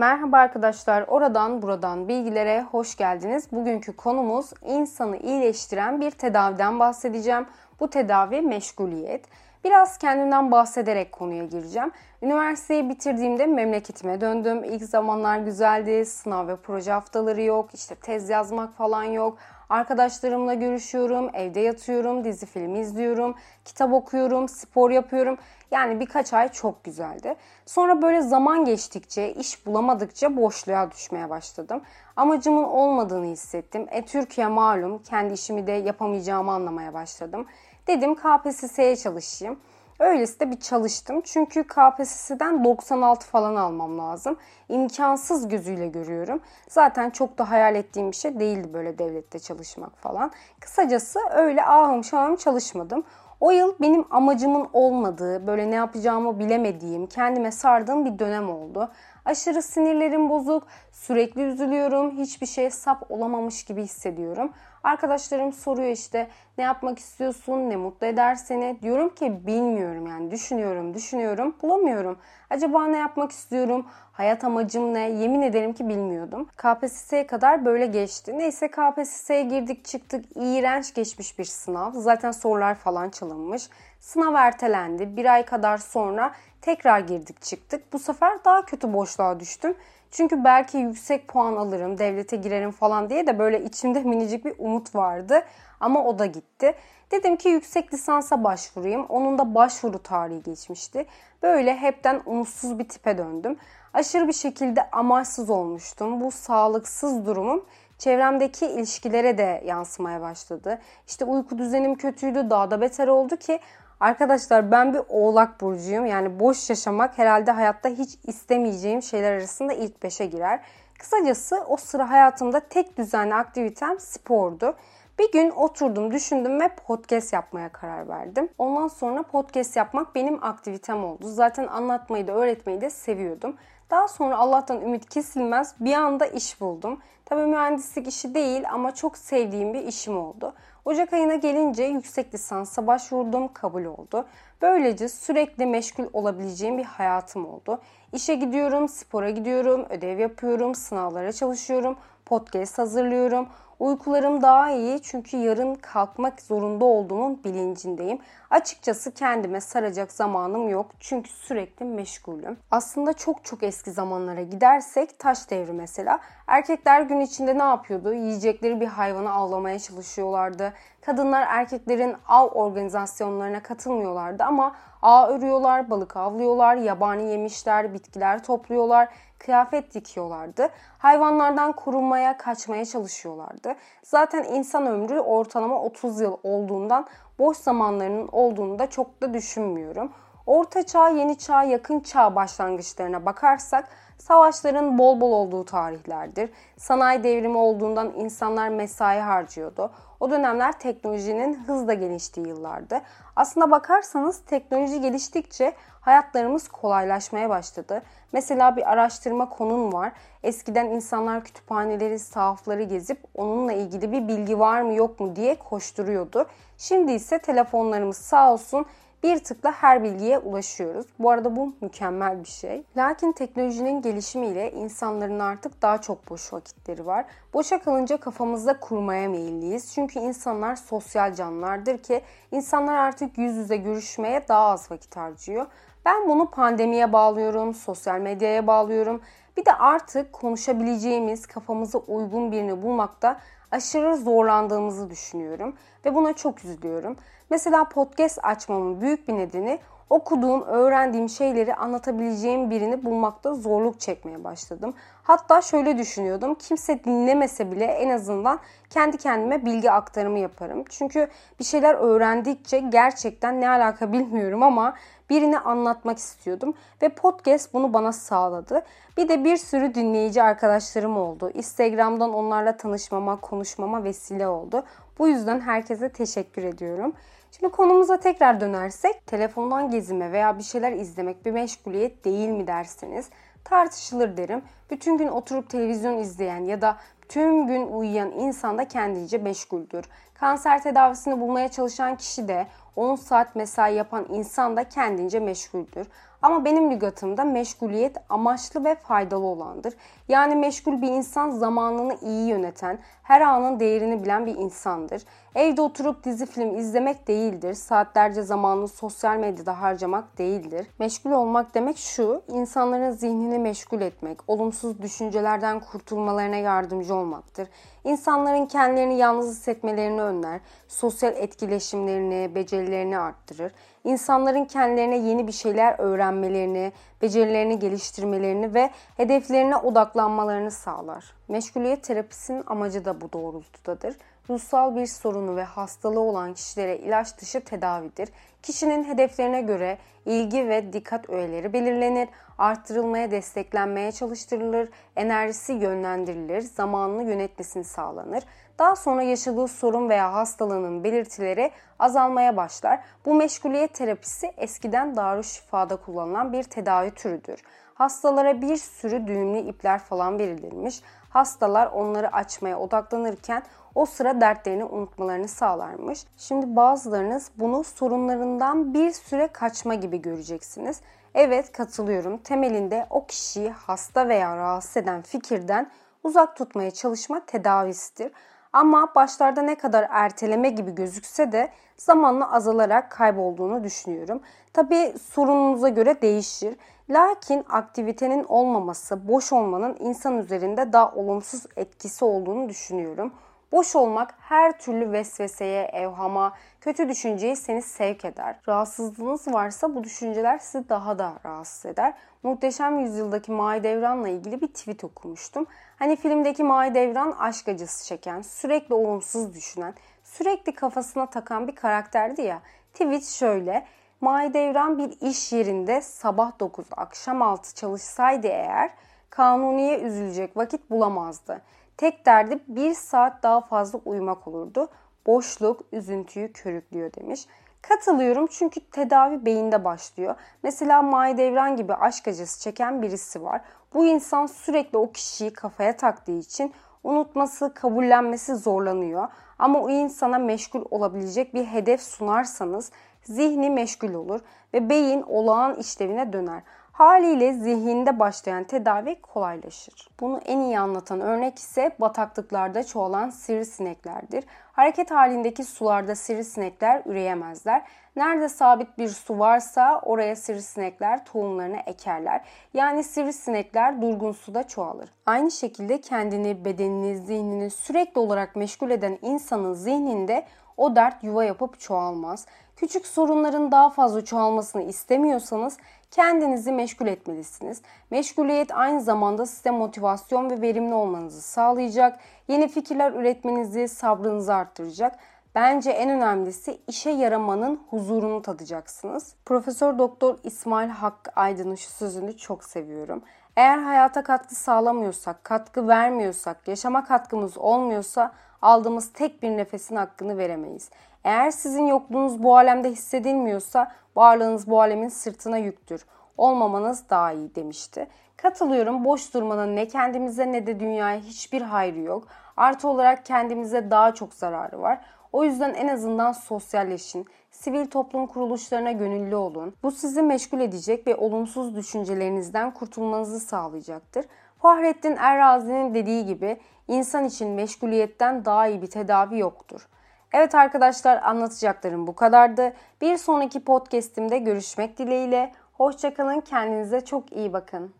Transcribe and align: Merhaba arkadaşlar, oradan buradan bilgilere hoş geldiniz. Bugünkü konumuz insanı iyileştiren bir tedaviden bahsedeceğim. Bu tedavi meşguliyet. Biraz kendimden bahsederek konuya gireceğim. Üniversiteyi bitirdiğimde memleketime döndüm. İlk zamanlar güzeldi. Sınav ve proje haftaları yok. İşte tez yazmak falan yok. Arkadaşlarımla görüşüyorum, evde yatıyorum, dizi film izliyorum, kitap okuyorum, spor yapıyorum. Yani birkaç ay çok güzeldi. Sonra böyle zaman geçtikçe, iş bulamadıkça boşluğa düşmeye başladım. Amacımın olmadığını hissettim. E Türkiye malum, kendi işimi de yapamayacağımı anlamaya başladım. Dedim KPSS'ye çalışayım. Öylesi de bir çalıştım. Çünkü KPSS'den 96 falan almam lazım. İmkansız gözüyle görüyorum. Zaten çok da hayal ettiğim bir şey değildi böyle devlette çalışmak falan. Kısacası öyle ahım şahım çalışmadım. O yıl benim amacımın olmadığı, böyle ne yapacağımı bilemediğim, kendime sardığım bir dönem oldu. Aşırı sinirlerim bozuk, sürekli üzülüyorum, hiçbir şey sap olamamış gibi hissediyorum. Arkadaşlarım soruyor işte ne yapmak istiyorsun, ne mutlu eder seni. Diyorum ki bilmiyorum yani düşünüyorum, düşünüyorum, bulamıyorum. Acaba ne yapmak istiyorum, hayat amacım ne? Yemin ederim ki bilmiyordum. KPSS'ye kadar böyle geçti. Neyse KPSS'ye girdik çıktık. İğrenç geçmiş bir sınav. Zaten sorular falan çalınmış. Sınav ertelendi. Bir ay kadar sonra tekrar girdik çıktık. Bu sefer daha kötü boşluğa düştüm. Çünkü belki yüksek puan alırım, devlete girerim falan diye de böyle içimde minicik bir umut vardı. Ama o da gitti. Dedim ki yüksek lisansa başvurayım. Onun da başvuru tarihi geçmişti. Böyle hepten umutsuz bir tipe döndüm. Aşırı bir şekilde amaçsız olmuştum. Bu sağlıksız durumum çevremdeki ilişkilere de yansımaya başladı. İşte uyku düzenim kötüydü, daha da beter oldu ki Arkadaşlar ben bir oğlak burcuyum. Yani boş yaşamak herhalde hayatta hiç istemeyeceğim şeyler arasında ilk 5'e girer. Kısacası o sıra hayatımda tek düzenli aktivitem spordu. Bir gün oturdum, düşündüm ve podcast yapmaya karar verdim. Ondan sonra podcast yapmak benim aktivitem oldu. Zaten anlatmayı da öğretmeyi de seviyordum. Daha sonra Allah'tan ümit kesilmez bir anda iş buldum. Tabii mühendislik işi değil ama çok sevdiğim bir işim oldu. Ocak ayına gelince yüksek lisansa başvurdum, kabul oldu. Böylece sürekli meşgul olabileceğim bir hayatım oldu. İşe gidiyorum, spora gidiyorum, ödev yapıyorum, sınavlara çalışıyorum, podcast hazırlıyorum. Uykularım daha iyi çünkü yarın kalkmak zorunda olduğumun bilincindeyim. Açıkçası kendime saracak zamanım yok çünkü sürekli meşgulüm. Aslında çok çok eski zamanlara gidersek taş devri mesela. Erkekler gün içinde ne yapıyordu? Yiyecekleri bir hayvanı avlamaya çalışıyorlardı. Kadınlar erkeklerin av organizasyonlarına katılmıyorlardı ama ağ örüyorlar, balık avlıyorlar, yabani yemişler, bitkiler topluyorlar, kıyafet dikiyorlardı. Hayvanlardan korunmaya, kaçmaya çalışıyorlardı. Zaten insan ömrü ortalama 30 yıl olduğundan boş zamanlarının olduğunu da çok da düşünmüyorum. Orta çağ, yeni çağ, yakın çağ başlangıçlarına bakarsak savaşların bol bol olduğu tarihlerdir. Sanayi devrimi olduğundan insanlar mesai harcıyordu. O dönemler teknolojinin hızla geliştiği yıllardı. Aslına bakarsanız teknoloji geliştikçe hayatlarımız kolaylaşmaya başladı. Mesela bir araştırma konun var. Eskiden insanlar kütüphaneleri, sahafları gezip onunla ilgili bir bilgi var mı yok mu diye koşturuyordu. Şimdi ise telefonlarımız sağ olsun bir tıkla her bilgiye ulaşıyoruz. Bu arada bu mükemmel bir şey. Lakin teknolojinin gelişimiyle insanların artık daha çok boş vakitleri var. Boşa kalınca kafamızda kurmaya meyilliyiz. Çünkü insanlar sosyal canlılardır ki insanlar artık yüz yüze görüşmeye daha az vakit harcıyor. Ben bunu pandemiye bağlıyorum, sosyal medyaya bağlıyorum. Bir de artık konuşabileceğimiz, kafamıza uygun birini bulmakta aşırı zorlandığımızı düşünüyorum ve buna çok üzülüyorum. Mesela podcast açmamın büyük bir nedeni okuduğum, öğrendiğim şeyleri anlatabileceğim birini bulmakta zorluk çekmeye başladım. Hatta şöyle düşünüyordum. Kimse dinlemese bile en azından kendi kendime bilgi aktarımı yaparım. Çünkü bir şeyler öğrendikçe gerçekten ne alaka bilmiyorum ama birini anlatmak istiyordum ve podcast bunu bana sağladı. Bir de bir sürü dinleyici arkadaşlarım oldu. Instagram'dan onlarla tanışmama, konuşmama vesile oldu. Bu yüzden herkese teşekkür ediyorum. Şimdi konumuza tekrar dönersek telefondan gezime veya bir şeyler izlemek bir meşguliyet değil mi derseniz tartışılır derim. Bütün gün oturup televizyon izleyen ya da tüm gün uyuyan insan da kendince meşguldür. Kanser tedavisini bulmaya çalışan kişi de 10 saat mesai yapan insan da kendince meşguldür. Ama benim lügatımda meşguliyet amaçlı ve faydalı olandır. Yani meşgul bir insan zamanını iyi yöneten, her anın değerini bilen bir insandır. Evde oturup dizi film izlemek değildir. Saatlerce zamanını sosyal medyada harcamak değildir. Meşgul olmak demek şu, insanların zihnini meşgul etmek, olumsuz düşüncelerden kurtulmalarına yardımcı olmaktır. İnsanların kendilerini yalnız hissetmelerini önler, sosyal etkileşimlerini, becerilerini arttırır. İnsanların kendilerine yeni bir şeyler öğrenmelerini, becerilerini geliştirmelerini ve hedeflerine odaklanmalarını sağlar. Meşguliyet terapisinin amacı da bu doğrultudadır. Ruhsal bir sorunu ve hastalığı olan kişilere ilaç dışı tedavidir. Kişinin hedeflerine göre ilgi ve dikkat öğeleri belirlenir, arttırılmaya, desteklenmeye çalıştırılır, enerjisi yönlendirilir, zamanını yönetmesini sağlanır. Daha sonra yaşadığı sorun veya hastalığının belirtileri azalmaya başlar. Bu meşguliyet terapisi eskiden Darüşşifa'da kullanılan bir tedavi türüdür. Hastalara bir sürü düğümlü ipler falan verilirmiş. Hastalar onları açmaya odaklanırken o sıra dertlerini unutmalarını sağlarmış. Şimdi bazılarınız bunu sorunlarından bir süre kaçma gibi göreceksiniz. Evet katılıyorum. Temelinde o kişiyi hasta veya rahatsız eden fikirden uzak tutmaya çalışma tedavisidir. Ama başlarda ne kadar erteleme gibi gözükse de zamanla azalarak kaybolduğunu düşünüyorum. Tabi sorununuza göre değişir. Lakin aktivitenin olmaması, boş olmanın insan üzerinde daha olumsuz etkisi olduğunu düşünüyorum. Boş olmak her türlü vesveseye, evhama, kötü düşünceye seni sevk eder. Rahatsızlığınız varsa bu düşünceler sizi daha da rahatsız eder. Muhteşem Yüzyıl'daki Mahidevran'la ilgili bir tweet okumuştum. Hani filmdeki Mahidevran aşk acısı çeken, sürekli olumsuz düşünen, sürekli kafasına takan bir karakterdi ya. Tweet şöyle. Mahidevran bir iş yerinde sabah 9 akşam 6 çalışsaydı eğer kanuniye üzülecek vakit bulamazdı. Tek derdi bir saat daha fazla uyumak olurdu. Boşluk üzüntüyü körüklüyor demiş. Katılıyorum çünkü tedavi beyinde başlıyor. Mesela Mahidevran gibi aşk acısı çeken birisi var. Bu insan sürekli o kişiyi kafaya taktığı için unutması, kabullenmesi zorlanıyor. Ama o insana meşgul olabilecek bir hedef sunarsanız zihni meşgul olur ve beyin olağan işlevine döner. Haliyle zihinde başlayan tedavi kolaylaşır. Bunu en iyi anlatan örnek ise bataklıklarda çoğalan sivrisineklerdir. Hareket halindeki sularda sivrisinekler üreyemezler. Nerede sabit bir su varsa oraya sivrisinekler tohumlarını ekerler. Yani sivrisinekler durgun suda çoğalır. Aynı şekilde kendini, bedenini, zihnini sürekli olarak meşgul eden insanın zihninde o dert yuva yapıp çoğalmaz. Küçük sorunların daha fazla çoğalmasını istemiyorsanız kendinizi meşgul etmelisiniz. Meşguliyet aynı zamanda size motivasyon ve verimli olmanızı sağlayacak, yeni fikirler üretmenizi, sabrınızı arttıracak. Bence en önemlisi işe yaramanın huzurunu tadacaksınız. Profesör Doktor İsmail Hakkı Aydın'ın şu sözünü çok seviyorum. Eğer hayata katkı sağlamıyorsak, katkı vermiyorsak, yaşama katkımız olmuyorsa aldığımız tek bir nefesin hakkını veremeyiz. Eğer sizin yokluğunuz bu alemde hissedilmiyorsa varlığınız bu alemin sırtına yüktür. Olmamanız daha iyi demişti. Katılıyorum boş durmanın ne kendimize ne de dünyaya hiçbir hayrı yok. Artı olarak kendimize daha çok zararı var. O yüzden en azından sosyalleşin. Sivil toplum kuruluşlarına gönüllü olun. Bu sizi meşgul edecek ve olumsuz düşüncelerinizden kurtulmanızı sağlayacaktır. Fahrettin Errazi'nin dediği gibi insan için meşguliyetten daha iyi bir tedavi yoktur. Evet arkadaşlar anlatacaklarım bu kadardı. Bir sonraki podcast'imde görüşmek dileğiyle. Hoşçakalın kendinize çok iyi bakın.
Merhaba 0.00 0.38
arkadaşlar, 0.38 1.04
oradan 1.08 1.62
buradan 1.62 2.08
bilgilere 2.08 2.62
hoş 2.62 2.96
geldiniz. 2.96 3.52
Bugünkü 3.52 3.96
konumuz 3.96 4.50
insanı 4.66 5.16
iyileştiren 5.16 6.00
bir 6.00 6.10
tedaviden 6.10 6.80
bahsedeceğim. 6.80 7.46
Bu 7.80 7.90
tedavi 7.90 8.40
meşguliyet. 8.42 9.24
Biraz 9.64 9.98
kendimden 9.98 10.50
bahsederek 10.50 11.12
konuya 11.12 11.44
gireceğim. 11.44 11.90
Üniversiteyi 12.22 12.88
bitirdiğimde 12.88 13.46
memleketime 13.46 14.20
döndüm. 14.20 14.64
İlk 14.64 14.82
zamanlar 14.82 15.38
güzeldi. 15.38 16.06
Sınav 16.06 16.48
ve 16.48 16.56
proje 16.56 16.92
haftaları 16.92 17.42
yok. 17.42 17.74
İşte 17.74 17.94
tez 17.94 18.28
yazmak 18.28 18.72
falan 18.72 19.04
yok. 19.04 19.38
Arkadaşlarımla 19.68 20.54
görüşüyorum, 20.54 21.30
evde 21.34 21.60
yatıyorum, 21.60 22.24
dizi 22.24 22.46
film 22.46 22.74
izliyorum, 22.74 23.34
kitap 23.64 23.92
okuyorum, 23.92 24.48
spor 24.48 24.90
yapıyorum. 24.90 25.38
Yani 25.70 26.00
birkaç 26.00 26.32
ay 26.32 26.48
çok 26.48 26.84
güzeldi. 26.84 27.36
Sonra 27.66 28.02
böyle 28.02 28.22
zaman 28.22 28.64
geçtikçe, 28.64 29.32
iş 29.32 29.66
bulamadıkça 29.66 30.36
boşluğa 30.36 30.90
düşmeye 30.90 31.30
başladım. 31.30 31.82
Amacımın 32.16 32.64
olmadığını 32.64 33.26
hissettim. 33.26 33.86
E 33.90 34.04
Türkiye 34.04 34.46
malum, 34.46 35.02
kendi 35.02 35.34
işimi 35.34 35.66
de 35.66 35.72
yapamayacağımı 35.72 36.52
anlamaya 36.52 36.94
başladım. 36.94 37.46
Dedim 37.86 38.14
KPSS'ye 38.14 38.96
çalışayım. 38.96 39.58
Öylesi 40.00 40.40
de 40.40 40.50
bir 40.50 40.60
çalıştım. 40.60 41.20
Çünkü 41.24 41.64
KPSS'den 41.64 42.64
96 42.64 43.26
falan 43.26 43.56
almam 43.56 43.98
lazım. 43.98 44.36
İmkansız 44.68 45.48
gözüyle 45.48 45.88
görüyorum. 45.88 46.40
Zaten 46.68 47.10
çok 47.10 47.38
da 47.38 47.50
hayal 47.50 47.74
ettiğim 47.74 48.10
bir 48.10 48.16
şey 48.16 48.40
değildi 48.40 48.68
böyle 48.72 48.98
devlette 48.98 49.38
çalışmak 49.38 49.96
falan. 49.96 50.32
Kısacası 50.60 51.18
öyle 51.30 51.64
ahım 51.64 52.04
şahım 52.04 52.36
çalışmadım. 52.36 53.04
O 53.40 53.50
yıl 53.50 53.74
benim 53.80 54.04
amacımın 54.10 54.68
olmadığı, 54.72 55.46
böyle 55.46 55.70
ne 55.70 55.74
yapacağımı 55.74 56.38
bilemediğim, 56.38 57.06
kendime 57.06 57.52
sardığım 57.52 58.04
bir 58.04 58.18
dönem 58.18 58.50
oldu. 58.50 58.90
Aşırı 59.24 59.62
sinirlerim 59.62 60.30
bozuk, 60.30 60.66
sürekli 61.00 61.42
üzülüyorum, 61.42 62.18
hiçbir 62.18 62.46
şey 62.46 62.70
sap 62.70 63.10
olamamış 63.10 63.64
gibi 63.64 63.82
hissediyorum. 63.82 64.52
Arkadaşlarım 64.84 65.52
soruyor 65.52 65.88
işte 65.88 66.28
ne 66.58 66.64
yapmak 66.64 66.98
istiyorsun, 66.98 67.70
ne 67.70 67.76
mutlu 67.76 68.06
eder 68.06 68.34
seni. 68.34 68.78
Diyorum 68.82 69.08
ki 69.08 69.46
bilmiyorum 69.46 70.06
yani 70.06 70.30
düşünüyorum, 70.30 70.94
düşünüyorum, 70.94 71.56
bulamıyorum. 71.62 72.18
Acaba 72.50 72.86
ne 72.86 72.98
yapmak 72.98 73.32
istiyorum, 73.32 73.86
hayat 74.12 74.44
amacım 74.44 74.94
ne? 74.94 75.10
Yemin 75.10 75.42
ederim 75.42 75.72
ki 75.72 75.88
bilmiyordum. 75.88 76.48
KPSS'ye 76.56 77.26
kadar 77.26 77.64
böyle 77.64 77.86
geçti. 77.86 78.38
Neyse 78.38 78.70
KPSS'ye 78.70 79.42
girdik 79.42 79.84
çıktık. 79.84 80.24
İğrenç 80.36 80.94
geçmiş 80.94 81.38
bir 81.38 81.44
sınav. 81.44 81.92
Zaten 81.92 82.30
sorular 82.30 82.74
falan 82.74 83.10
çalınmış. 83.10 83.68
Sınav 84.00 84.34
ertelendi. 84.34 85.16
Bir 85.16 85.34
ay 85.34 85.44
kadar 85.44 85.78
sonra 85.78 86.32
tekrar 86.62 87.00
girdik 87.00 87.42
çıktık. 87.42 87.92
Bu 87.92 87.98
sefer 87.98 88.44
daha 88.44 88.64
kötü 88.64 88.92
boşluğa 88.92 89.40
düştüm. 89.40 89.74
Çünkü 90.10 90.44
belki 90.44 90.78
yüksek 90.78 91.28
puan 91.28 91.56
alırım, 91.56 91.98
devlete 91.98 92.36
girerim 92.36 92.70
falan 92.70 93.10
diye 93.10 93.26
de 93.26 93.38
böyle 93.38 93.64
içimde 93.64 94.02
minicik 94.02 94.44
bir 94.44 94.54
umut 94.58 94.94
vardı. 94.94 95.42
Ama 95.80 96.04
o 96.04 96.18
da 96.18 96.26
gitti. 96.26 96.74
Dedim 97.10 97.36
ki 97.36 97.48
yüksek 97.48 97.94
lisansa 97.94 98.44
başvurayım. 98.44 99.06
Onun 99.08 99.38
da 99.38 99.54
başvuru 99.54 100.02
tarihi 100.02 100.42
geçmişti. 100.42 101.06
Böyle 101.42 101.76
hepten 101.76 102.22
umutsuz 102.26 102.78
bir 102.78 102.88
tipe 102.88 103.18
döndüm. 103.18 103.56
Aşırı 103.94 104.28
bir 104.28 104.32
şekilde 104.32 104.90
amaçsız 104.90 105.50
olmuştum. 105.50 106.20
Bu 106.20 106.30
sağlıksız 106.30 107.26
durumum 107.26 107.64
çevremdeki 107.98 108.66
ilişkilere 108.66 109.38
de 109.38 109.62
yansımaya 109.66 110.20
başladı. 110.20 110.78
İşte 111.06 111.24
uyku 111.24 111.58
düzenim 111.58 111.94
kötüydü, 111.94 112.50
daha 112.50 112.70
da 112.70 112.80
beter 112.80 113.08
oldu 113.08 113.36
ki 113.36 113.60
Arkadaşlar 114.00 114.70
ben 114.70 114.94
bir 114.94 115.00
oğlak 115.08 115.60
burcuyum. 115.60 116.06
Yani 116.06 116.40
boş 116.40 116.70
yaşamak 116.70 117.18
herhalde 117.18 117.50
hayatta 117.50 117.88
hiç 117.88 118.18
istemeyeceğim 118.24 119.02
şeyler 119.02 119.32
arasında 119.32 119.72
ilk 119.72 119.96
5'e 120.02 120.26
girer. 120.26 120.60
Kısacası 120.98 121.64
o 121.68 121.76
sıra 121.76 122.10
hayatımda 122.10 122.60
tek 122.60 122.98
düzenli 122.98 123.34
aktivitem 123.34 124.00
spordu. 124.00 124.76
Bir 125.18 125.32
gün 125.32 125.50
oturdum, 125.50 126.12
düşündüm 126.12 126.60
ve 126.60 126.68
podcast 126.86 127.32
yapmaya 127.32 127.68
karar 127.68 128.08
verdim. 128.08 128.48
Ondan 128.58 128.88
sonra 128.88 129.22
podcast 129.22 129.76
yapmak 129.76 130.14
benim 130.14 130.44
aktivitem 130.44 131.04
oldu. 131.04 131.28
Zaten 131.28 131.66
anlatmayı 131.66 132.26
da 132.26 132.32
öğretmeyi 132.32 132.80
de 132.80 132.90
seviyordum. 132.90 133.56
Daha 133.90 134.08
sonra 134.08 134.38
Allah'tan 134.38 134.80
ümit 134.80 135.08
kesilmez 135.08 135.74
bir 135.80 135.94
anda 135.94 136.26
iş 136.26 136.60
buldum. 136.60 137.00
Tabii 137.24 137.46
mühendislik 137.46 138.08
işi 138.08 138.34
değil 138.34 138.62
ama 138.72 138.94
çok 138.94 139.18
sevdiğim 139.18 139.74
bir 139.74 139.82
işim 139.82 140.18
oldu. 140.18 140.54
Ocak 140.84 141.12
ayına 141.12 141.34
gelince 141.34 141.84
yüksek 141.84 142.34
lisansa 142.34 142.86
başvurdum, 142.86 143.52
kabul 143.52 143.84
oldu. 143.84 144.26
Böylece 144.62 145.08
sürekli 145.08 145.66
meşgul 145.66 146.04
olabileceğim 146.12 146.78
bir 146.78 146.84
hayatım 146.84 147.46
oldu. 147.46 147.80
İşe 148.12 148.34
gidiyorum, 148.34 148.88
spora 148.88 149.30
gidiyorum, 149.30 149.86
ödev 149.90 150.18
yapıyorum, 150.18 150.74
sınavlara 150.74 151.32
çalışıyorum, 151.32 151.96
podcast 152.26 152.78
hazırlıyorum. 152.78 153.48
Uykularım 153.80 154.42
daha 154.42 154.70
iyi 154.70 155.02
çünkü 155.02 155.36
yarın 155.36 155.74
kalkmak 155.74 156.40
zorunda 156.40 156.84
olduğumun 156.84 157.44
bilincindeyim. 157.44 158.18
Açıkçası 158.50 159.14
kendime 159.14 159.60
saracak 159.60 160.12
zamanım 160.12 160.68
yok 160.68 160.86
çünkü 161.00 161.30
sürekli 161.30 161.84
meşgulüm. 161.84 162.56
Aslında 162.70 163.12
çok 163.12 163.44
çok 163.44 163.62
eski 163.62 163.90
zamanlara 163.90 164.42
gidersek 164.42 165.18
taş 165.18 165.50
devri 165.50 165.72
mesela. 165.72 166.20
Erkekler 166.46 167.02
gün 167.02 167.20
içinde 167.20 167.58
ne 167.58 167.62
yapıyordu? 167.62 168.12
Yiyecekleri 168.14 168.80
bir 168.80 168.86
hayvanı 168.86 169.32
avlamaya 169.32 169.78
çalışıyorlardı. 169.78 170.72
Kadınlar 171.00 171.46
erkeklerin 171.48 172.16
av 172.28 172.46
organizasyonlarına 172.46 173.62
katılmıyorlardı 173.62 174.44
ama 174.44 174.76
ağ 175.02 175.28
örüyorlar, 175.28 175.90
balık 175.90 176.16
avlıyorlar, 176.16 176.76
yabani 176.76 177.30
yemişler, 177.30 177.94
bitkiler 177.94 178.44
topluyorlar, 178.44 179.08
kıyafet 179.38 179.94
dikiyorlardı. 179.94 180.68
Hayvanlardan 180.98 181.72
korunmaya, 181.72 182.36
kaçmaya 182.36 182.84
çalışıyorlardı. 182.84 183.69
Zaten 184.02 184.44
insan 184.44 184.86
ömrü 184.86 185.20
ortalama 185.20 185.82
30 185.82 186.20
yıl 186.20 186.36
olduğundan 186.42 187.06
boş 187.38 187.56
zamanlarının 187.56 188.28
olduğunu 188.32 188.78
da 188.78 188.90
çok 188.90 189.22
da 189.22 189.34
düşünmüyorum. 189.34 190.12
Orta 190.46 190.82
çağ, 190.82 191.08
yeni 191.08 191.38
çağ, 191.38 191.62
yakın 191.62 192.00
çağ 192.00 192.34
başlangıçlarına 192.34 193.26
bakarsak 193.26 193.88
savaşların 194.20 194.98
bol 194.98 195.20
bol 195.20 195.32
olduğu 195.32 195.64
tarihlerdir. 195.64 196.50
Sanayi 196.76 197.24
devrimi 197.24 197.56
olduğundan 197.56 198.12
insanlar 198.16 198.68
mesai 198.68 199.20
harcıyordu. 199.20 199.90
O 200.20 200.30
dönemler 200.30 200.72
teknolojinin 200.72 201.54
hızla 201.66 201.94
geliştiği 201.94 202.48
yıllardı. 202.48 203.00
Aslına 203.36 203.70
bakarsanız 203.70 204.40
teknoloji 204.40 205.00
geliştikçe 205.00 205.72
hayatlarımız 206.00 206.68
kolaylaşmaya 206.68 207.50
başladı. 207.50 208.02
Mesela 208.32 208.76
bir 208.76 208.92
araştırma 208.92 209.48
konun 209.48 209.92
var. 209.92 210.12
Eskiden 210.42 210.86
insanlar 210.86 211.44
kütüphaneleri, 211.44 212.18
sahafları 212.18 212.82
gezip 212.82 213.18
onunla 213.34 213.72
ilgili 213.72 214.12
bir 214.12 214.28
bilgi 214.28 214.58
var 214.58 214.82
mı 214.82 214.94
yok 214.94 215.20
mu 215.20 215.36
diye 215.36 215.58
koşturuyordu. 215.58 216.46
Şimdi 216.78 217.12
ise 217.12 217.38
telefonlarımız 217.38 218.16
sağ 218.16 218.52
olsun 218.52 218.86
bir 219.22 219.44
tıkla 219.44 219.72
her 219.72 220.02
bilgiye 220.02 220.38
ulaşıyoruz. 220.38 221.06
Bu 221.18 221.30
arada 221.30 221.56
bu 221.56 221.74
mükemmel 221.80 222.42
bir 222.42 222.48
şey. 222.48 222.82
Lakin 222.96 223.32
teknolojinin 223.32 224.02
gelişimiyle 224.02 224.72
insanların 224.72 225.40
artık 225.40 225.82
daha 225.82 226.00
çok 226.00 226.30
boş 226.30 226.52
vakitleri 226.52 227.06
var. 227.06 227.24
Boşa 227.54 227.82
kalınca 227.82 228.16
kafamızda 228.16 228.80
kurmaya 228.80 229.28
meyilliyiz. 229.28 229.94
Çünkü 229.94 230.18
insanlar 230.18 230.76
sosyal 230.76 231.34
canlılardır 231.34 231.98
ki 231.98 232.22
insanlar 232.52 232.94
artık 232.94 233.38
yüz 233.38 233.56
yüze 233.56 233.76
görüşmeye 233.76 234.48
daha 234.48 234.66
az 234.66 234.90
vakit 234.90 235.16
harcıyor. 235.16 235.66
Ben 236.04 236.28
bunu 236.28 236.50
pandemiye 236.50 237.12
bağlıyorum, 237.12 237.74
sosyal 237.74 238.20
medyaya 238.20 238.66
bağlıyorum. 238.66 239.20
Bir 239.56 239.64
de 239.64 239.72
artık 239.72 240.32
konuşabileceğimiz, 240.32 241.46
kafamıza 241.46 241.98
uygun 241.98 242.52
birini 242.52 242.82
bulmakta 242.82 243.40
aşırı 243.70 244.16
zorlandığımızı 244.16 245.10
düşünüyorum 245.10 245.76
ve 246.04 246.14
buna 246.14 246.32
çok 246.32 246.64
üzülüyorum. 246.64 247.16
Mesela 247.50 247.88
podcast 247.88 248.38
açmamın 248.42 249.00
büyük 249.00 249.28
bir 249.28 249.34
nedeni 249.34 249.78
okuduğum, 250.10 250.62
öğrendiğim 250.62 251.28
şeyleri 251.28 251.74
anlatabileceğim 251.74 252.70
birini 252.70 253.04
bulmakta 253.04 253.54
zorluk 253.54 254.00
çekmeye 254.00 254.44
başladım. 254.44 254.94
Hatta 255.22 255.62
şöyle 255.62 255.98
düşünüyordum. 255.98 256.54
Kimse 256.54 257.04
dinlemese 257.04 257.72
bile 257.72 257.84
en 257.84 258.10
azından 258.10 258.60
kendi 258.90 259.16
kendime 259.16 259.64
bilgi 259.64 259.90
aktarımı 259.90 260.38
yaparım. 260.38 260.84
Çünkü 260.88 261.28
bir 261.58 261.64
şeyler 261.64 261.94
öğrendikçe 261.94 262.78
gerçekten 262.78 263.60
ne 263.60 263.68
alaka 263.68 264.12
bilmiyorum 264.12 264.62
ama 264.62 264.94
birini 265.30 265.58
anlatmak 265.58 266.18
istiyordum 266.18 266.74
ve 267.02 267.08
podcast 267.08 267.74
bunu 267.74 267.92
bana 267.92 268.12
sağladı. 268.12 268.82
Bir 269.16 269.28
de 269.28 269.44
bir 269.44 269.56
sürü 269.56 269.94
dinleyici 269.94 270.42
arkadaşlarım 270.42 271.16
oldu. 271.16 271.50
Instagram'dan 271.54 272.32
onlarla 272.34 272.76
tanışmama, 272.76 273.36
konuşmama 273.36 274.04
vesile 274.04 274.48
oldu. 274.48 274.84
Bu 275.18 275.28
yüzden 275.28 275.60
herkese 275.60 276.08
teşekkür 276.08 276.64
ediyorum. 276.64 277.12
Şimdi 277.50 277.72
konumuza 277.72 278.16
tekrar 278.20 278.60
dönersek 278.60 279.26
telefondan 279.26 279.90
gezime 279.90 280.32
veya 280.32 280.58
bir 280.58 280.62
şeyler 280.62 280.92
izlemek 280.92 281.46
bir 281.46 281.50
meşguliyet 281.50 282.24
değil 282.24 282.48
mi 282.48 282.66
derseniz 282.66 283.30
tartışılır 283.64 284.36
derim. 284.36 284.62
Bütün 284.90 285.18
gün 285.18 285.28
oturup 285.28 285.70
televizyon 285.70 286.18
izleyen 286.18 286.64
ya 286.64 286.80
da 286.80 286.96
tüm 287.28 287.66
gün 287.66 287.86
uyuyan 287.86 288.30
insan 288.30 288.78
da 288.78 288.88
kendince 288.88 289.38
meşguldür. 289.38 290.04
Kanser 290.34 290.82
tedavisini 290.82 291.40
bulmaya 291.40 291.68
çalışan 291.68 292.16
kişi 292.16 292.48
de 292.48 292.66
10 292.96 293.16
saat 293.16 293.56
mesai 293.56 293.94
yapan 293.94 294.26
insan 294.28 294.76
da 294.76 294.84
kendince 294.84 295.40
meşguldür. 295.40 296.06
Ama 296.42 296.64
benim 296.64 296.90
lügatımda 296.90 297.44
meşguliyet 297.44 298.16
amaçlı 298.28 298.84
ve 298.84 298.94
faydalı 298.94 299.44
olandır. 299.44 299.94
Yani 300.28 300.56
meşgul 300.56 301.02
bir 301.02 301.08
insan 301.08 301.50
zamanını 301.50 302.16
iyi 302.22 302.48
yöneten, 302.48 302.98
her 303.22 303.40
anın 303.40 303.80
değerini 303.80 304.22
bilen 304.22 304.46
bir 304.46 304.56
insandır. 304.56 305.22
Evde 305.54 305.82
oturup 305.82 306.24
dizi 306.24 306.46
film 306.46 306.78
izlemek 306.78 307.28
değildir. 307.28 307.74
Saatlerce 307.74 308.42
zamanını 308.42 308.88
sosyal 308.88 309.36
medyada 309.36 309.80
harcamak 309.80 310.38
değildir. 310.38 310.86
Meşgul 310.98 311.30
olmak 311.30 311.74
demek 311.74 311.98
şu, 311.98 312.42
insanların 312.48 313.10
zihnini 313.10 313.58
meşgul 313.58 314.00
etmek, 314.00 314.38
olumsuz 314.46 315.02
düşüncelerden 315.02 315.80
kurtulmalarına 315.80 316.56
yardımcı 316.56 317.14
olmaktır. 317.14 317.68
İnsanların 318.04 318.66
kendilerini 318.66 319.18
yalnız 319.18 319.50
hissetmelerini 319.50 320.22
önler, 320.22 320.60
sosyal 320.88 321.36
etkileşimlerini, 321.36 322.54
becerilerini 322.54 323.18
arttırır. 323.18 323.72
İnsanların 324.04 324.64
kendilerine 324.64 325.18
yeni 325.18 325.46
bir 325.46 325.52
şeyler 325.52 325.94
öğrenmelerini, 325.98 326.92
becerilerini 327.22 327.78
geliştirmelerini 327.78 328.74
ve 328.74 328.90
hedeflerine 329.16 329.76
odaklanmalarını 329.76 330.70
sağlar. 330.70 331.34
Meşguliyet 331.48 332.04
terapisinin 332.04 332.64
amacı 332.66 333.04
da 333.04 333.20
bu 333.20 333.32
doğrultudadır. 333.32 334.16
Ruhsal 334.50 334.96
bir 334.96 335.06
sorunu 335.06 335.56
ve 335.56 335.62
hastalığı 335.62 336.20
olan 336.20 336.54
kişilere 336.54 336.98
ilaç 336.98 337.38
dışı 337.38 337.60
tedavidir. 337.60 338.28
Kişinin 338.62 339.04
hedeflerine 339.04 339.62
göre 339.62 339.98
ilgi 340.26 340.68
ve 340.68 340.92
dikkat 340.92 341.30
öğeleri 341.30 341.72
belirlenir, 341.72 342.28
arttırılmaya, 342.58 343.30
desteklenmeye 343.30 344.12
çalıştırılır, 344.12 344.88
enerjisi 345.16 345.72
yönlendirilir, 345.72 346.60
zamanını 346.60 347.22
yönetmesini 347.22 347.84
sağlanır. 347.84 348.44
Daha 348.78 348.96
sonra 348.96 349.22
yaşadığı 349.22 349.68
sorun 349.68 350.08
veya 350.08 350.32
hastalığının 350.32 351.04
belirtileri 351.04 351.70
azalmaya 351.98 352.56
başlar. 352.56 353.00
Bu 353.26 353.34
meşguliyet 353.34 353.94
terapisi 353.94 354.52
eskiden 354.56 355.16
Darüşşifa'da 355.16 355.96
kullanılan 355.96 356.52
bir 356.52 356.62
tedavi 356.62 357.10
türüdür. 357.10 357.62
Hastalara 357.94 358.60
bir 358.60 358.76
sürü 358.76 359.26
düğümlü 359.26 359.58
ipler 359.58 359.98
falan 359.98 360.38
verilirmiş. 360.38 361.02
Hastalar 361.30 361.86
onları 361.86 362.32
açmaya 362.32 362.78
odaklanırken 362.78 363.62
o 363.94 364.06
sıra 364.06 364.40
dertlerini 364.40 364.84
unutmalarını 364.84 365.48
sağlarmış. 365.48 366.24
Şimdi 366.38 366.76
bazılarınız 366.76 367.50
bunu 367.56 367.84
sorunlarından 367.84 368.94
bir 368.94 369.10
süre 369.10 369.46
kaçma 369.46 369.94
gibi 369.94 370.22
göreceksiniz. 370.22 371.00
Evet 371.34 371.72
katılıyorum. 371.72 372.38
Temelinde 372.38 373.06
o 373.10 373.26
kişiyi 373.26 373.70
hasta 373.70 374.28
veya 374.28 374.56
rahatsız 374.56 374.96
eden 374.96 375.22
fikirden 375.22 375.90
uzak 376.24 376.56
tutmaya 376.56 376.90
çalışma 376.90 377.40
tedavisidir. 377.46 378.32
Ama 378.72 379.14
başlarda 379.14 379.62
ne 379.62 379.74
kadar 379.78 380.06
erteleme 380.10 380.70
gibi 380.70 380.94
gözükse 380.94 381.52
de 381.52 381.70
zamanla 381.96 382.52
azalarak 382.52 383.10
kaybolduğunu 383.10 383.84
düşünüyorum. 383.84 384.40
Tabi 384.72 385.14
sorununuza 385.30 385.88
göre 385.88 386.22
değişir. 386.22 386.76
Lakin 387.10 387.64
aktivitenin 387.68 388.44
olmaması, 388.44 389.28
boş 389.28 389.52
olmanın 389.52 389.96
insan 390.00 390.38
üzerinde 390.38 390.92
daha 390.92 391.12
olumsuz 391.12 391.66
etkisi 391.76 392.24
olduğunu 392.24 392.68
düşünüyorum. 392.68 393.32
Boş 393.72 393.96
olmak 393.96 394.34
her 394.40 394.78
türlü 394.78 395.12
vesveseye, 395.12 395.82
evhama, 395.82 396.54
kötü 396.80 397.08
düşünceye 397.08 397.56
seni 397.56 397.82
sevk 397.82 398.24
eder. 398.24 398.56
Rahatsızlığınız 398.68 399.52
varsa 399.52 399.94
bu 399.94 400.04
düşünceler 400.04 400.58
sizi 400.58 400.88
daha 400.88 401.18
da 401.18 401.32
rahatsız 401.44 401.86
eder. 401.86 402.14
Muhteşem 402.42 402.98
Yüzyıl'daki 402.98 403.52
Mahidevran'la 403.52 404.28
ilgili 404.28 404.60
bir 404.60 404.66
tweet 404.66 405.04
okumuştum. 405.04 405.66
Hani 405.98 406.16
filmdeki 406.16 406.64
Mahidevran 406.64 407.32
aşk 407.32 407.68
acısı 407.68 408.06
çeken, 408.06 408.42
sürekli 408.42 408.94
olumsuz 408.94 409.54
düşünen, 409.54 409.94
sürekli 410.24 410.74
kafasına 410.74 411.26
takan 411.26 411.68
bir 411.68 411.74
karakterdi 411.74 412.42
ya. 412.42 412.62
Tweet 412.92 413.24
şöyle. 413.24 413.86
Mahidevran 414.20 414.98
bir 414.98 415.28
iş 415.30 415.52
yerinde 415.52 416.00
sabah 416.00 416.60
9 416.60 416.86
akşam 416.96 417.42
6 417.42 417.74
çalışsaydı 417.74 418.46
eğer 418.46 418.90
kanuniye 419.30 420.00
üzülecek 420.00 420.56
vakit 420.56 420.90
bulamazdı. 420.90 421.62
Tek 422.00 422.26
derdi 422.26 422.58
bir 422.68 422.94
saat 422.94 423.42
daha 423.42 423.60
fazla 423.60 424.00
uyumak 424.04 424.48
olurdu. 424.48 424.88
Boşluk 425.26 425.80
üzüntüyü 425.92 426.52
körüklüyor 426.52 427.12
demiş. 427.14 427.46
Katılıyorum 427.82 428.46
çünkü 428.46 428.80
tedavi 428.80 429.44
beyinde 429.46 429.84
başlıyor. 429.84 430.34
Mesela 430.62 431.02
Mahidevran 431.02 431.76
gibi 431.76 431.94
aşk 431.94 432.28
acısı 432.28 432.60
çeken 432.60 433.02
birisi 433.02 433.42
var. 433.42 433.60
Bu 433.94 434.06
insan 434.06 434.46
sürekli 434.46 434.98
o 434.98 435.12
kişiyi 435.12 435.52
kafaya 435.52 435.96
taktığı 435.96 436.38
için 436.38 436.72
unutması, 437.04 437.74
kabullenmesi 437.74 438.54
zorlanıyor. 438.54 439.28
Ama 439.58 439.80
o 439.80 439.90
insana 439.90 440.38
meşgul 440.38 440.84
olabilecek 440.90 441.54
bir 441.54 441.64
hedef 441.64 442.02
sunarsanız 442.02 442.92
zihni 443.22 443.70
meşgul 443.70 444.14
olur 444.14 444.40
ve 444.74 444.90
beyin 444.90 445.22
olağan 445.22 445.74
işlevine 445.74 446.32
döner. 446.32 446.62
Haliyle 446.92 447.52
zihinde 447.52 448.18
başlayan 448.18 448.64
tedavi 448.64 449.20
kolaylaşır. 449.22 450.08
Bunu 450.20 450.40
en 450.46 450.58
iyi 450.58 450.78
anlatan 450.78 451.20
örnek 451.20 451.58
ise 451.58 451.90
bataklıklarda 452.00 452.84
çoğalan 452.84 453.30
sivrisineklerdir. 453.30 454.44
Hareket 454.72 455.10
halindeki 455.10 455.64
sularda 455.64 456.14
sivrisinekler 456.14 457.02
üreyemezler. 457.06 457.82
Nerede 458.16 458.48
sabit 458.48 458.98
bir 458.98 459.08
su 459.08 459.38
varsa 459.38 460.00
oraya 460.00 460.36
sivrisinekler 460.36 461.24
tohumlarını 461.24 461.76
ekerler. 461.86 462.44
Yani 462.74 463.04
sivrisinekler 463.04 464.02
durgun 464.02 464.32
suda 464.32 464.68
çoğalır. 464.68 465.10
Aynı 465.26 465.50
şekilde 465.50 466.00
kendini, 466.00 466.64
bedenini, 466.64 467.16
zihnini 467.16 467.70
sürekli 467.70 468.18
olarak 468.18 468.56
meşgul 468.56 468.90
eden 468.90 469.18
insanın 469.22 469.74
zihninde 469.74 470.44
o 470.76 470.96
dert 470.96 471.24
yuva 471.24 471.44
yapıp 471.44 471.80
çoğalmaz. 471.80 472.46
Küçük 472.76 473.06
sorunların 473.06 473.72
daha 473.72 473.90
fazla 473.90 474.24
çoğalmasını 474.24 474.82
istemiyorsanız 474.82 475.78
kendinizi 476.10 476.72
meşgul 476.72 477.06
etmelisiniz. 477.06 477.82
Meşguliyet 478.10 478.74
aynı 478.74 479.00
zamanda 479.00 479.46
size 479.46 479.70
motivasyon 479.70 480.50
ve 480.50 480.60
verimli 480.60 480.94
olmanızı 480.94 481.42
sağlayacak, 481.42 482.20
yeni 482.48 482.68
fikirler 482.68 483.12
üretmenizi, 483.12 483.88
sabrınızı 483.88 484.54
arttıracak. 484.54 485.18
Bence 485.54 485.90
en 485.90 486.10
önemlisi 486.10 486.80
işe 486.86 487.10
yaramanın 487.10 487.80
huzurunu 487.90 488.42
tadacaksınız. 488.42 489.34
Profesör 489.44 489.98
Doktor 489.98 490.38
İsmail 490.44 490.88
Hakkı 490.88 491.30
Aydın'ın 491.36 491.74
şu 491.74 491.90
sözünü 491.90 492.36
çok 492.36 492.64
seviyorum. 492.64 493.22
Eğer 493.56 493.78
hayata 493.78 494.22
katkı 494.22 494.54
sağlamıyorsak, 494.54 495.44
katkı 495.44 495.88
vermiyorsak, 495.88 496.68
yaşama 496.68 497.04
katkımız 497.04 497.58
olmuyorsa 497.58 498.32
aldığımız 498.62 499.12
tek 499.12 499.42
bir 499.42 499.50
nefesin 499.50 499.96
hakkını 499.96 500.38
veremeyiz. 500.38 500.90
Eğer 501.24 501.50
sizin 501.50 501.86
yokluğunuz 501.86 502.42
bu 502.42 502.56
alemde 502.56 502.90
hissedilmiyorsa 502.90 503.92
varlığınız 504.16 504.70
bu 504.70 504.80
alemin 504.80 505.08
sırtına 505.08 505.58
yüktür. 505.58 506.06
Olmamanız 506.36 507.10
daha 507.10 507.32
iyi 507.32 507.54
demişti. 507.54 508.08
Katılıyorum 508.36 509.04
boş 509.04 509.34
durmanın 509.34 509.76
ne 509.76 509.88
kendimize 509.88 510.52
ne 510.52 510.66
de 510.66 510.80
dünyaya 510.80 511.20
hiçbir 511.20 511.62
hayrı 511.62 512.00
yok. 512.00 512.28
Artı 512.56 512.88
olarak 512.88 513.24
kendimize 513.24 513.90
daha 513.90 514.14
çok 514.14 514.34
zararı 514.34 514.80
var. 514.80 515.00
O 515.32 515.44
yüzden 515.44 515.74
en 515.74 515.88
azından 515.88 516.32
sosyalleşin. 516.32 517.26
Sivil 517.50 517.86
toplum 517.86 518.26
kuruluşlarına 518.26 518.92
gönüllü 518.92 519.36
olun. 519.36 519.74
Bu 519.82 519.90
sizi 519.90 520.22
meşgul 520.22 520.60
edecek 520.60 521.06
ve 521.06 521.16
olumsuz 521.16 521.76
düşüncelerinizden 521.76 522.70
kurtulmanızı 522.74 523.40
sağlayacaktır. 523.40 524.24
Fahrettin 524.58 525.16
Errazi'nin 525.16 525.94
dediği 525.94 526.26
gibi 526.26 526.60
insan 526.88 527.24
için 527.24 527.48
meşguliyetten 527.48 528.44
daha 528.44 528.66
iyi 528.66 528.82
bir 528.82 528.90
tedavi 528.90 529.38
yoktur. 529.38 529.88
Evet 530.32 530.54
arkadaşlar 530.54 531.22
anlatacaklarım 531.22 532.06
bu 532.06 532.14
kadardı. 532.14 532.72
Bir 533.00 533.16
sonraki 533.16 533.64
podcast'imde 533.64 534.38
görüşmek 534.38 534.98
dileğiyle. 534.98 535.52
Hoşçakalın 535.72 536.40
kendinize 536.40 537.00
çok 537.00 537.32
iyi 537.32 537.52
bakın. 537.52 537.99